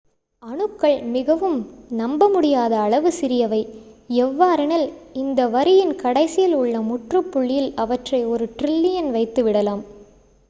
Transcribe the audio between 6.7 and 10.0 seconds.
முற்றுப் புள்ளியில் அவற்றை ஒரு ட்ரில்லியன் வைத்து விடலாம்